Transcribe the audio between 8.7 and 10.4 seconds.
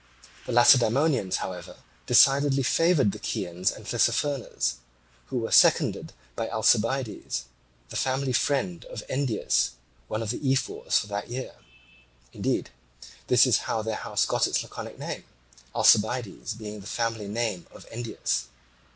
of Endius, one of